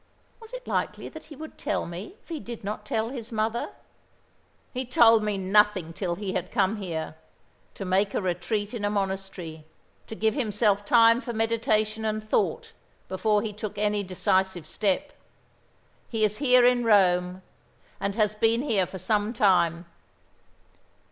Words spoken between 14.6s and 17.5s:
step. He is here in Rome,